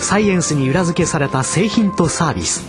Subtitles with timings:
[0.00, 2.64] サイエンスに裏付けされた製品とサービス。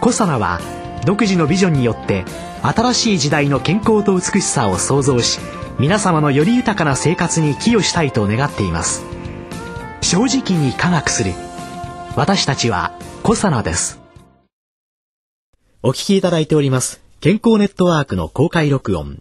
[0.00, 0.60] コサナは
[1.04, 2.24] 独自のビジョンによって
[2.62, 5.38] 新しい時代の健康と美しさを創造し
[5.78, 9.04] 皆様のより豊かな生活に寄与したいと願っています。
[10.00, 11.32] 正直に科学する。
[12.16, 14.00] 私たちはコサナです。
[15.82, 17.00] お聞きいただいております。
[17.20, 19.18] 健康ネットワークの公開録音。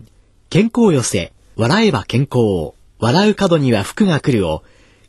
[0.49, 1.33] 健康寄せ。
[1.57, 4.63] 笑えば健康笑う角には福が来るを。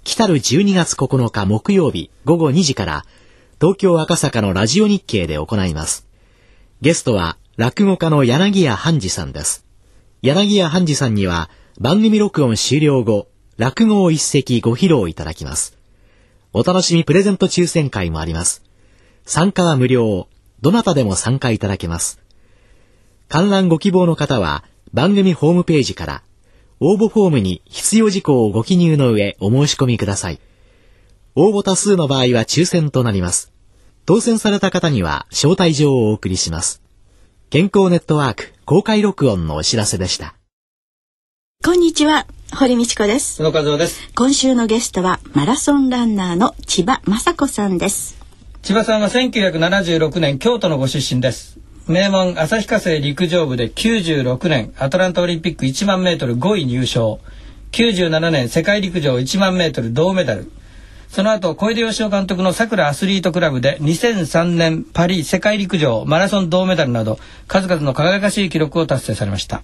[0.06, 3.05] 来たる12月9日木曜日午後2時から
[3.60, 6.07] 東京赤坂のラジオ日経で行います。
[6.80, 9.66] ゲストは落語家の柳家半次さんです。
[10.23, 13.26] 柳家半次さんには番組録音終了後
[13.57, 15.76] 落語を一席ご披露いただきます。
[16.52, 18.63] お楽しみプレゼント抽選会もあります。
[19.24, 20.29] 参加は無料。
[20.60, 22.23] どなたでも参加いただけます。
[23.29, 26.23] 観覧ご希望の方は番組ホームページから
[26.79, 30.41] 応募フォームに必要事項をご記入の上お申し込みください。
[31.35, 33.52] 応募多数の場合は抽選となります。
[34.05, 36.82] 当選された方には招待状をお送りします。
[37.49, 40.35] 健康ネットワーク公開録音のお知らせでした。
[41.65, 43.43] こんにちは、堀道子です。
[43.43, 44.10] 野和夫です。
[44.15, 48.19] 今週のゲストはマラソンランナーの千葉雅子さんです。
[48.63, 51.55] 千葉さんは1976年京都のご出身です。
[51.88, 57.20] 名門旭化成陸上部で96年アトランタオリンピック1万メートル5位入賞。
[57.70, 60.51] 97年世界陸上1万メートル銅メダル。
[61.09, 69.62] その後小出義雄監督のさくらアスリートクラブで2003年パリ世界陸上マラソン銅メダルなど数々の輝かしい記録を達成されました。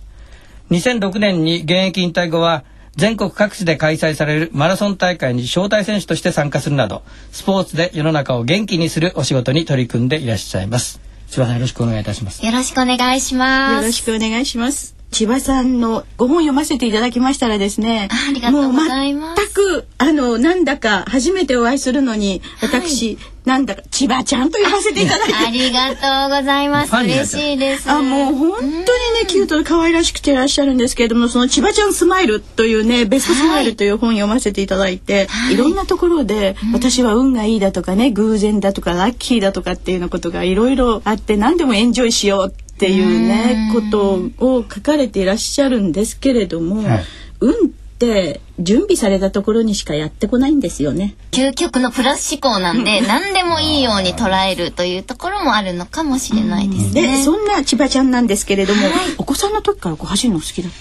[0.70, 2.62] 2006年に現役引退後は
[2.94, 11.11] 全国各地で開催されるマラソン大会に招待選手として参加するなどスポーツで世の中を元気にするお仕事に取り組んでいらっしゃいます。
[11.32, 12.44] 千葉さんよろしくお願いいたします。
[12.44, 13.82] よろしくお願いします。
[13.82, 15.01] よろしくお願いします。
[15.12, 18.08] 千葉さんのご本読ませていただきましたらですね。
[18.10, 19.42] ありがとうございます。
[19.42, 25.34] 全くあのなんだか初めてお会いするのに私、はい、なんだか千葉ちゃんと呼ばせていただいて。
[25.34, 26.96] ありがとうございます。
[26.96, 27.90] 嬉しいです。
[27.90, 28.86] あもう本当にね
[29.26, 47.04] キュートで可愛らしくていらっしゃるんですけれどもその千葉ちゃんスマイルというねベストスマイルという本読ませていただいて、はい、いろんなところで、私は運がいいだとかね偶然だとかラッキーだとかっていうようなことがいろいろあって何でもエンジョイしようっていうねことを書かれていらっしゃるんですけれども、はい、
[47.38, 47.54] 運っ
[47.98, 51.14] て準備されたところにしかやってこないんですよね。
[51.30, 57.18] 究極のプラス思考なんで何でもいいように捉えるというところもあるのかもしれないですね。
[57.18, 60.72] でそんな千葉ちゃんなんですけれども、はい、お子さんの時からこう走るの好きだっ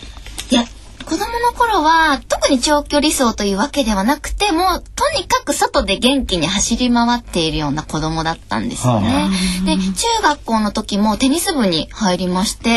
[0.49, 0.55] た？
[0.55, 0.65] いや
[1.03, 9.29] 子供の頃は特に長距離走というわけではなくてもとにかく外で元気に走り回っているような子供だったんですよね。
[9.65, 12.69] で中学校の時もテニス部に入りまして、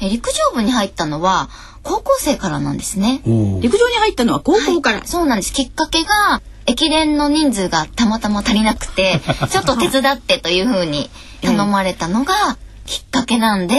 [0.00, 1.48] え陸上部に入ったのは
[1.82, 3.20] 高校生からなんですね。
[3.60, 5.52] 陸上に入ったのは高校から、はい、そうなんです。
[5.52, 9.20] きっかけが駅伝の人数がたまたま足りなくて
[9.50, 11.10] ちょっと手伝ってというふうに
[11.42, 12.56] 頼まれたのが
[12.86, 13.74] きっかけなんで、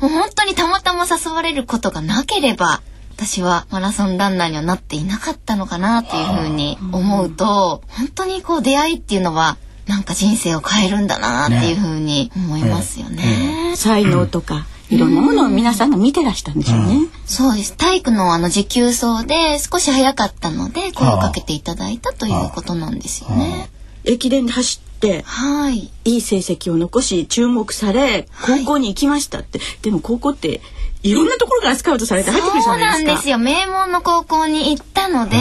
[0.00, 2.80] もう本当にたまたま誘われることがなければ
[3.16, 9.56] 私はマラソンランナーにはなっていなかったのかなっていうふうに思うと本当にこう出会いっていうのは
[9.86, 13.70] なんか人生を変えるんだなっていうふうに思いますよね。
[13.70, 16.96] ね才能とかいろんなものを皆さんが見てらしたんでしょうね。
[16.96, 17.74] うん、そうです。
[17.74, 23.70] 体育のあの持久走で少し早かったので声をかけていただいたということなんですよね。
[24.04, 30.60] 駅伝で走って、はい、いい成績を残し注目され高校に行きましたって、はい、でも高校って
[31.06, 32.96] いろんなところからスカウトされて入ってくるじゃないですか。
[32.96, 33.38] そうなんですよ。
[33.38, 35.36] 名門の高校に行ったので、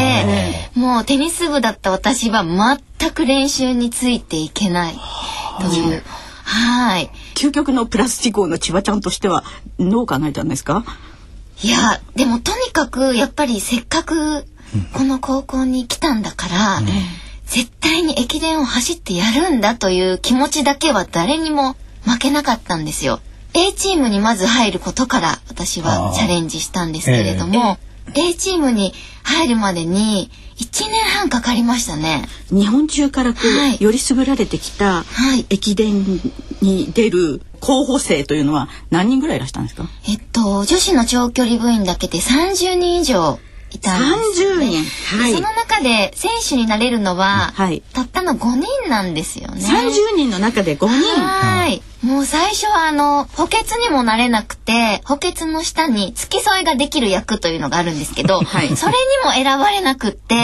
[0.75, 4.95] もうテニス部だった私は全く練習についていけない
[5.59, 6.03] という。
[6.43, 7.09] はい。
[7.35, 9.43] 究極のプラス思考の千葉ちゃんとしては
[9.79, 10.85] どう考えたんですか
[11.63, 14.45] いやでもとにかくやっぱりせっかく
[14.93, 16.85] この高校に来たんだから、うん、
[17.45, 23.19] 絶対に駅伝を走ってやるんだという気持ちだけは誰にも負けなかったんですよ。
[23.55, 28.93] A チームにまず入ることから私はチャレンジしたんですけれども、えー、A チームに
[29.23, 32.27] 入るまでに1年半かかりましたね。
[32.49, 35.03] 日本中からこう、はい、よりすぐられてきた
[35.49, 36.05] 駅伝
[36.61, 39.85] に出る候補生というのは何人ぐらいいらしたんですか？
[40.07, 43.39] えっと女子の長距離部員だけで30人以上
[43.75, 44.65] いたんですよ、ね。
[44.65, 45.33] 30人はい。
[45.33, 47.83] その中で選手になれるのは、はい。
[47.93, 49.61] たったの5人なんですよね。
[49.61, 51.21] 30人の中で5人。
[51.21, 51.81] はい。
[52.03, 58.75] もう最初はあの、補欠にもなれなくて、補欠の下に付き添いができる役というのがあるんですけど、はい。
[58.75, 60.35] それにも選ばれなくって、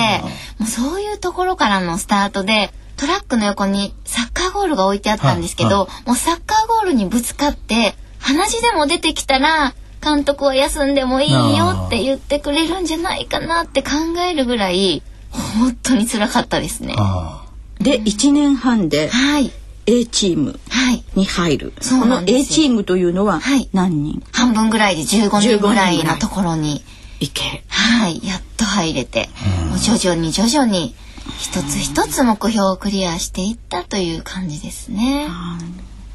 [0.57, 13.89] もうそういうところからのスタートで、トラックの横にサッカーゴールが置いてあったんですけど、もうサッカーゴールにぶつかって、鼻血でも出てきたら、監督は休んでもいいよって言ってくれるんじゃないかなって考
[14.27, 16.95] えるぐらい、本当に辛かったですね。
[16.97, 17.45] あ
[17.79, 19.51] で1年半ではい。
[19.87, 21.03] A チームはい。
[21.15, 21.73] に入る。
[21.81, 23.69] そうこの A チームというのははい。
[23.73, 24.23] 何人？
[24.31, 26.83] 半分ぐらいで15人ぐらい15人ぐらいのところに、
[27.19, 27.29] い。
[27.29, 27.63] け。
[27.67, 29.29] はい、やっと入れて、
[29.69, 30.95] もう徐々に徐々に
[31.39, 35.27] 一つ一つ目標をクリアしていったという感じですね。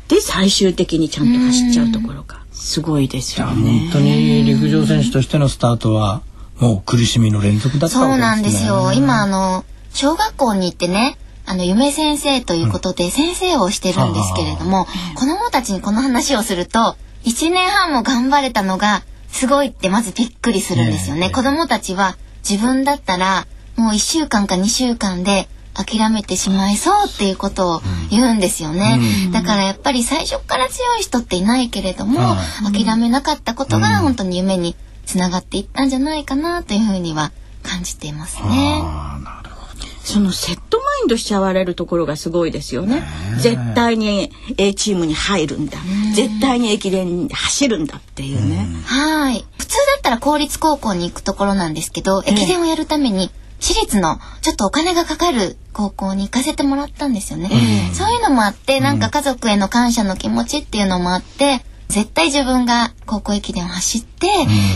[0.08, 6.22] で最終的にちゃんと走っちゃうところがすごいですよね本当に陸上選手としてのスタートは
[6.58, 8.12] もう苦しみの連続だったわけですね。
[8.12, 8.92] そうなんですよ。
[8.92, 21.26] 今あの小学校に行ってね、あの夢先生ということで先生をしてるんですけれども、子供たちにこの話をすると、1年半も頑張れたのがすごいってまずびっくりするんですよね。
[21.26, 22.16] ええ子供たちは
[22.48, 27.80] 自分だったらもう1週間か2週間で諦めてしまいそうっていうことを
[28.10, 28.98] 言うんですよね。
[29.32, 32.36] だからやっぱり最初から強い人っていないけれども、は
[32.72, 34.74] 諦めなかったことが本当に夢に
[35.04, 37.30] つながっていったんじゃないかなというふうには
[37.62, 38.80] 感じていますね。
[38.82, 39.66] あーなるほ
[40.06, 43.02] そのセットマインドしちゃわれるところがすごいですよね。
[43.40, 45.78] 絶対に A チームに入るんだ。
[46.14, 48.68] 絶対に駅伝に走るんだっていうね。
[48.84, 49.44] はい。
[49.58, 52.32] 普通だったら公立高校に行くところなんですけど、ええ。
[52.34, 57.48] 駅伝をやるために私立のちょっとお金がかかる高校に行かせてもらったんですよね。
[57.92, 64.26] そういうのもあって、なんか家族への感謝の気持ちっていうのもあって、絶対自分が高校駅伝を走って、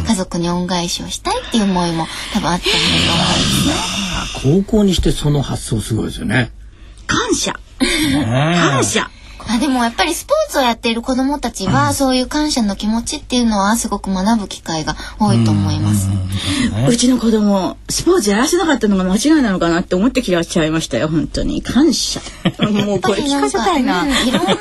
[0.07, 2.79] 家族に恩返しをしたいっていう思いも多分あったんだと
[3.13, 3.75] 思うん
[4.35, 4.63] ですね。
[4.65, 6.53] 高校にしてその発想すごいですよね。
[7.07, 9.11] 感謝感謝
[9.49, 16.09] あでもやっぱりスポーツをやっている子どもたちは、そういう感謝の気持ちっていうのはすごく学ぶ機会が多いと思います。
[16.89, 21.63] うちの子供スポーツやらせなかったのが間違いなのかなって思って気がしちゃいましたよ本当に。
[21.63, 22.21] 感謝。
[22.61, 24.03] もうこれ聞かせたいな。
[24.03, 24.57] うんいろんな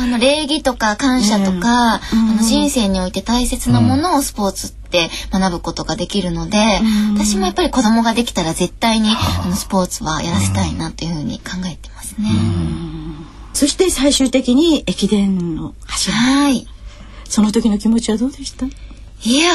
[0.00, 6.80] あの礼儀とか感謝とか、 あの人生において大切なものをスポーツって学ぶことができるので、
[7.14, 12.30] 私もやっぱり子供ができたら絶対にあのスポーツはやらせたいなというふうに考えてますね。
[13.52, 16.66] そして最終的に駅伝の走るはい。
[17.28, 18.66] その時の気持ちはどうでした？
[18.66, 19.52] いや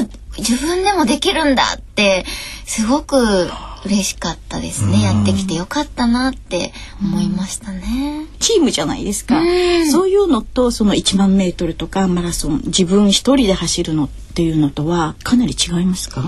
[0.00, 0.08] ー、
[0.38, 2.24] 自分でもできるんだって、
[2.66, 3.48] すごく
[3.86, 5.02] 嬉しかったですね。
[5.02, 8.26] やってきてよかったなって思いましたね。
[8.40, 16.22] チームじゃないですかうんそういうのとその1万メートルとかマラソン自分一人で走るのっていうのとはかなり違いますか？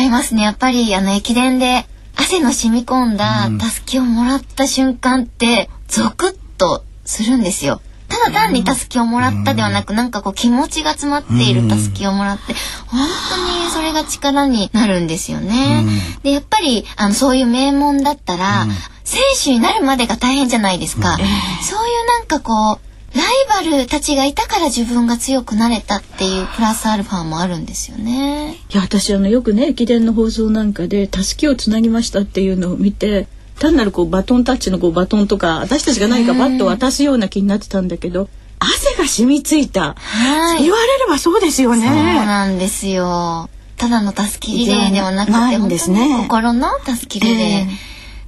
[0.00, 0.42] 違いますね。
[0.42, 1.84] やっぱりあの駅伝で
[2.16, 7.80] 汗の染み込んだたすきをもらった瞬間ってゾクッとするんですよ。
[8.08, 12.54] ただ単にたすきをもらったではなく、なんかこう気持ちが詰まっているたすきをもらって、
[12.86, 15.84] 本当にそれが力になるんですよね。
[16.22, 18.66] で、やっぱりあのそういう名門だったら、
[19.02, 21.16] 選手になるまでが大変じゃないですか。
[21.16, 22.78] そういうなんかこう、
[23.16, 28.58] ライバルたちがいたから自分が強くなれたっていうプラスアルファもあるんですよね。
[28.72, 33.26] いや私あのよくね駅伝の放送なんかでたすきをつなぎましたっていうのを見て
[33.62, 38.28] 単なるこうバトンタッチのこうバトンとか私たちが何かバットを渡すような気になってたんだけど
[38.58, 40.62] 汗が染みついた、はい。
[40.62, 43.48] 言われればそうですよねそうなんですよ。
[43.76, 47.66] ただのたすきリレーではなくて、ん本当ですねに心のたすきリレ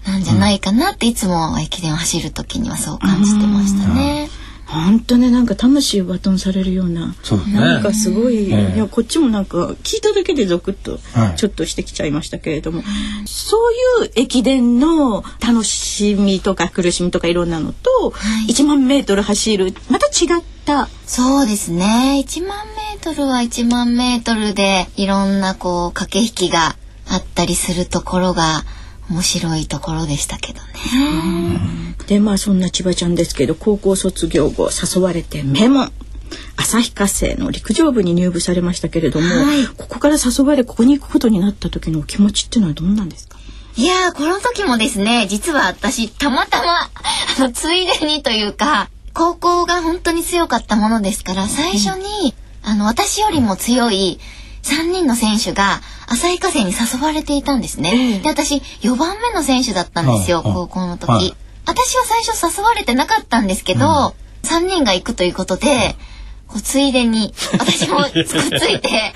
[0.07, 4.29] ーなんじゃないかなって、いつも駅伝を走る時にはそう感じてましたね。
[4.75, 7.53] 本当ねなんか魂をバトンされるようなそうね。
[7.55, 11.37] なんかすごい、ええいやこっちもなんか聞いただけでゾクッとはい。
[11.37, 12.83] ちょっとしてきちゃいましたけれども、
[13.27, 13.57] そ
[14.03, 18.53] ういう駅伝の楽しみとか苦しみとかいろんなのと、はい。
[18.53, 20.89] 1万メートル走るまた違った。
[21.07, 22.23] そうですね。
[22.27, 26.77] 1万メートルは1万メートルで、いろんなこう、駆け引きが
[27.09, 28.65] あったりするところが、
[29.11, 30.69] 面白いところでしたけどね。
[32.07, 35.93] でまあそんな千葉ちゃんですけど高校卒業後誘われて名門
[36.57, 39.67] 旭化成の陸上部に入部されましたけれども、はい。
[39.67, 43.39] ここから誘われここに行くことになった時のお気持ちっていうのはどんなんですか？
[43.77, 46.91] いやー、この時もですね、実は私、たまたま、あ
[47.41, 54.21] の、ついでにというか、高校が本当に強かったものですから、最初に、あの、私よりも強い
[54.65, 58.21] 3人の選手が、旭化成に誘われていたんですね。
[58.23, 61.11] で、私、4番目の選手だったんですよ、はいはい高校の時。
[61.11, 61.37] はい。
[61.67, 65.97] 私は最初誘われてなかったんですけど、3人が行くということで、
[66.47, 69.15] こうついでに 私もくっついて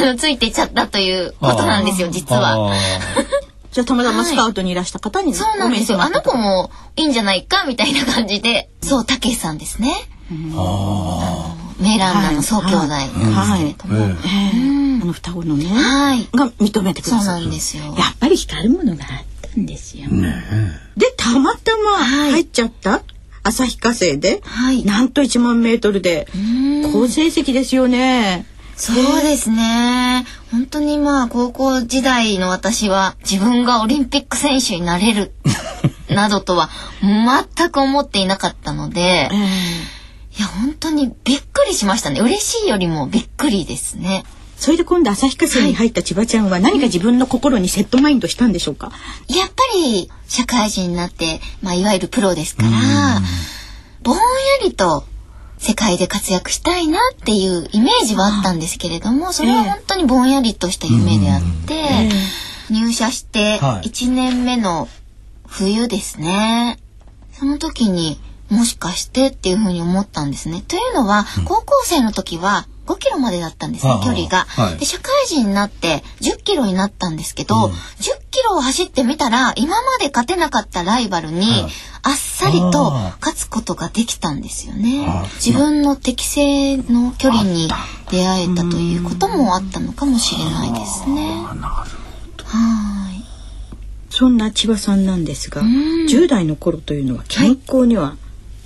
[0.00, 2.70] あのついてっちゃったということなんですよ実は。
[2.70, 2.72] あ
[3.72, 5.34] じゃあたまたまスカウトにいらした方に。
[5.34, 6.00] そうなんですよ。
[6.00, 9.92] あの子ももいいんじゃないかみたいな感じで、そう、たけしさんですね。
[10.30, 13.20] あのメイランナの総兄弟なんです
[13.58, 14.06] けれども。
[14.06, 14.16] え
[14.54, 14.78] え。
[14.84, 16.28] あの双子のね、はい。
[16.32, 17.84] が認めてくださるなんですよ。
[17.84, 19.08] やっぱり光るものがあっ
[19.42, 20.08] たんですよ。
[20.96, 23.02] でたまたまはい入っちゃった
[23.42, 26.28] 旭化成で、はいなんと1万メートルで
[26.92, 28.46] 好成績ですよね。
[28.76, 30.24] そうですね。
[30.52, 35.32] 本当にまあ高校時代の私は自分がオリンピック選手になれる
[36.08, 36.70] などとは
[37.02, 39.28] 全く思っていなかったので、
[40.38, 42.20] いや本当にびっくりしましたね。
[42.20, 44.24] 嬉しいよりもびっくりですね。
[44.58, 48.90] それで今度旭化成に入った千葉ちゃんは何か自分の心にセットマインドしたんでしょうか？
[49.28, 52.70] やっぱり社会人になって、まあ、いわゆるプロですから、
[54.02, 54.20] ぼんや
[54.64, 55.04] りと
[55.58, 62.08] 世界で活躍したいなっていうイメージはあったんですけれども、それは本当にぼんやりとした夢であって、
[62.70, 63.88] 入社してはい。
[63.88, 64.88] 1年目の
[65.46, 66.78] 冬ですね。
[67.32, 70.62] その時にもしかしてっていうふうに思ったんですね。
[70.66, 74.46] というのは、高校生の時は5キロまでだったんですね、距離が。
[74.48, 74.78] はい。
[74.78, 77.70] で社会人になって10キロになったんですけど、10
[78.30, 81.46] キロを走ってみたら今まで勝てなかったライバルに
[82.02, 82.90] あっさりと
[83.20, 85.06] 勝つことができたんですよね。
[85.44, 87.68] 自分の適正の距離に
[88.10, 91.44] 出会えたということもあったのかもしれないですね。
[92.44, 93.24] はい。
[94.08, 95.66] そんな千葉さんなんですが、ん。
[96.08, 98.16] 10代の頃というのは健康には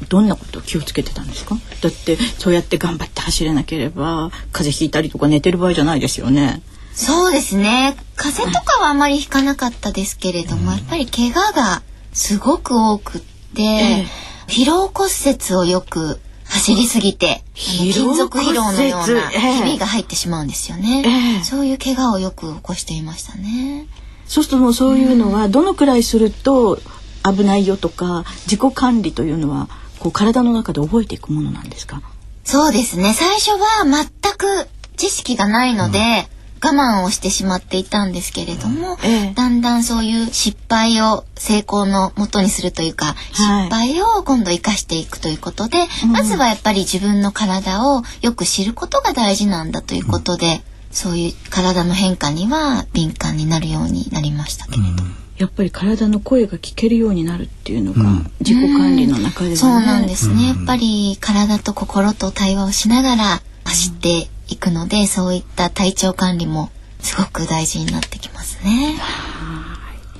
[0.08, 6.62] どんなことを気をつけてたんですか、だってそうやって頑張って走れなければ風邪ひいたりとか寝てる場合じゃないですよね。
[6.94, 7.96] そうですね。
[8.16, 11.82] 風邪とかはあまりひかなかったですけれども、やっぱり怪我が
[12.12, 13.20] すごく多くっ
[13.54, 14.06] て、え
[14.46, 23.86] 疲労骨折をよく走りすぎて、金属疲労のようなひびが入ってしまうんですよね、ええそういう怪我をよく起こしていましたね。
[24.26, 26.78] そうするともうそういうのはどのくらいすると
[27.24, 29.68] 危ないよとか自己管理というのは
[30.02, 32.02] こう体の中で覚えていくものなんですか？
[32.44, 33.14] そうですね。
[33.14, 34.06] 最初は全
[34.36, 36.26] く知識がないので、
[36.64, 39.32] 我慢をしてしまっていたんですけれども、ええ。
[39.34, 45.78] だんだんそういう失敗を成功のもとにするというか、失敗を今度生かしていくということで、
[46.10, 55.21] まずはやっぱり自分の体をよく知ることが大事なんだということで、そういう体の変化には敏感になるようになりましたけれど。
[55.42, 58.04] やっぱり体の声が聞けるようになるっていうのが
[58.38, 59.56] 自己管理の中ではね。
[59.56, 60.46] そうなんですね。
[60.46, 66.70] やっぱり体と心と対話をしながら走っていくので、そういった体調管理も
[67.00, 68.94] すごく大事になってきますね。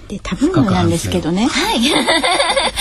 [0.08, 1.46] で食べ物なんですけどね。
[1.46, 1.80] はい。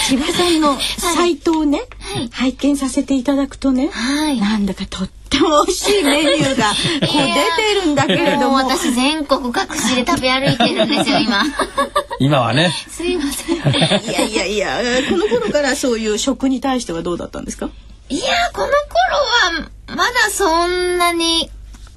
[0.08, 1.84] 千葉さんのサイトをね、
[2.32, 4.40] 拝見させていただくとね、はい。
[4.42, 8.56] なんだかとっても美味しいメニューが こう出てるんだけれども。
[8.56, 11.44] 私全国各地で食べ歩いてるんですよ、今。
[12.24, 13.58] 今はねすいません。
[13.58, 13.60] い
[14.14, 17.72] やいやいや、この頃からそういう食に対してはどうだったんですか？
[18.10, 18.72] いやー、この頃
[19.64, 21.50] は、まだそんなに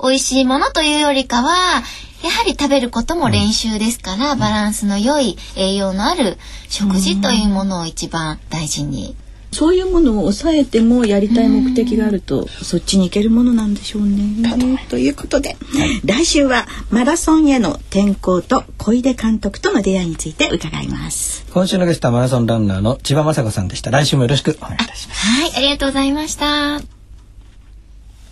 [0.03, 1.83] 美味しいものというよりかは、
[2.23, 6.39] やはり食べることも練習ですから、バランスの良い栄養のある
[6.71, 9.15] 食事というものを一番大事に。
[9.55, 14.45] そういうものを抑えてもやりたい目的があるとそっちに行けるものなんでしょうね。
[14.91, 15.57] ということで、
[16.05, 21.47] 来週はマラソンへの転向と小出監督との出会いについて伺います。
[21.53, 26.81] 今週のゲストはマラソンランナーの千葉雅子さんでした来週もよろしくお願いいたしますはい、ありがとうございました。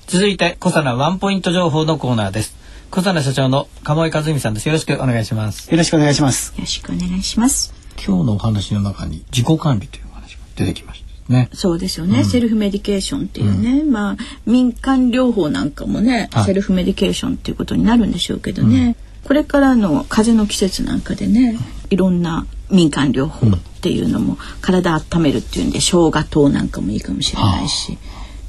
[0.09, 2.55] 続いて小佐奈ワンポイント情報のコーナーです
[2.91, 6.53] 小佐奈社長の鴨井和美さんですよろしくお願いしますよろしくお願いします。
[6.55, 7.73] よろしくお願いします。
[8.05, 11.49] 今日のお話の中に自己管理というお話が出てきましたね。
[11.53, 16.45] そうですよね、セルフメディケーションっていうね、まあ民間療法なんかもね、はい。
[16.45, 21.57] セルフメディケーションっていうことになるんでしょうけどね、これからの風邪の季節なんかでね、
[21.91, 27.99] いろんな民間療法っていうのも体温めるっていうんで生姜糖なんかもいいかもしれないし。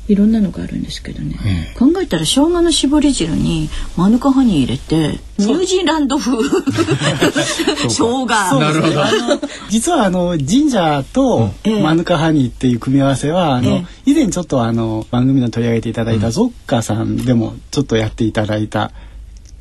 [0.08, 1.38] いろんなのがあるんですけどね、
[1.76, 6.38] え考えたら生姜の絞り汁にマヌカハニー入れてニュージーランド風
[7.88, 8.26] 生姜。
[8.26, 9.04] なるほど。
[9.04, 11.82] あの実はあのジンジャーとええ。
[11.82, 18.92] マヌカハニーっていう組み合わせはあの、え以前ちょっとあの番組の取り上げていただいたゾッカさんでもちょっとやっていただいた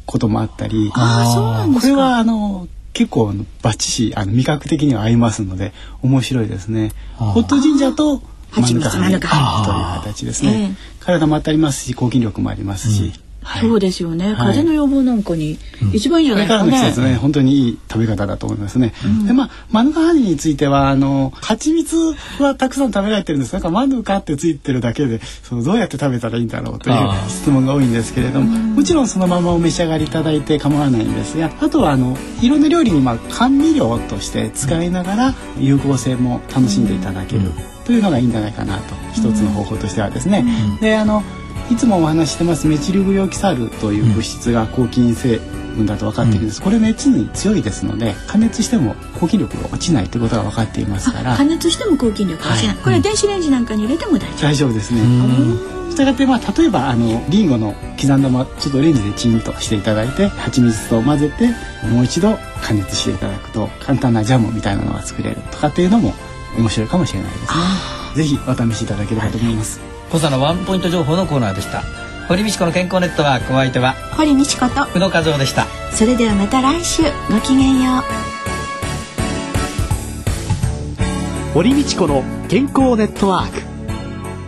[0.07, 1.93] こともあったり、ああそうなんですか。
[1.93, 3.33] これはあの結構
[3.63, 5.73] バッチシあの味覚的には合いますので
[6.03, 6.93] 面白いですね。
[7.17, 10.77] ホットジンジャーと蜂蜜マヌカハという形ですね。
[10.79, 13.13] え体も当たりますし抗菌力もありますし、
[13.61, 15.59] そうですよね、風邪の予防なんかに
[15.93, 18.93] 一番いいんじゃこれからないかね、の季節ね、本当にいい食べ方だと思いますね。
[19.27, 21.97] で、まあ、マヌカハニーについては、あの、蜂蜜
[22.39, 23.53] はたくさん食べられてるんです。
[23.53, 26.97] なんかマヌカってついてるだけで、そのどうやって食べたらいいんだろうという
[27.29, 37.51] 質問が多いんですけれども、もちろんそのままお召し上がりいただいて構わないんですが、あとは、あの、いろんな料理に、まあ、甘味料として使いながら、有効性も楽しんでいただける
[37.85, 40.45] というのがいいんじゃないかなと、一つの方法としてはですね。
[40.81, 41.23] で、あの、
[41.71, 45.39] いつもお話ししてますメチルグヨキサルという物質が抗菌成
[45.77, 51.37] 分だと分かっているんです、これ熱に強いですので加熱しても抗菌力が落ちないということが分かっていますから。
[51.37, 52.85] 加熱しても抗菌力が落ちない、はい。
[52.85, 54.43] これ電子レンジなんかに入れても大丈夫。
[54.43, 55.01] 大丈夫ですね。
[55.91, 61.49] したがってまあ例えばあのリンゴの刻んだまちょっとレンジでチンとしていただいて蜂蜜と混ぜて
[61.89, 66.15] もう一度加熱していただくと簡単なジャムみたいなのが作れるとかっていうのも
[66.57, 67.49] 面白いかもしれないですね。
[68.15, 69.81] ぜひお試しいただければと思います。
[70.11, 71.83] 小佐のワンポイント情報のコーナーでした。
[72.29, 75.67] 堀道子の健康ネットワークお相手は堀道子と宇野和夫でした。
[75.93, 77.03] それではまた来週。
[77.31, 78.03] ごきげんよう。
[81.55, 83.63] 堀道子の健康ネットワーク。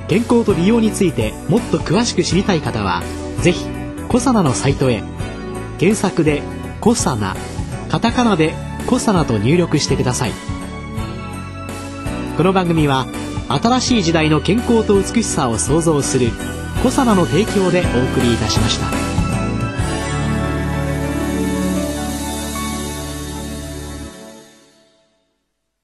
[0.08, 3.02] 健康と美容についてもっと詳しく知りたい方は
[3.40, 3.64] ぜひ
[4.08, 5.02] コサナのサイトへ。
[5.78, 6.42] 検索で
[6.80, 7.34] 「コサナ」
[7.90, 8.54] カタカナで
[8.86, 10.32] 「コサナ」と入力してください
[12.36, 13.06] この番組は
[13.48, 16.30] 新しい時代の健康と美しさを創造する
[16.82, 19.03] コサナの提供でお送りいたしました。